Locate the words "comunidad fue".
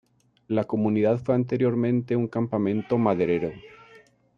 0.63-1.35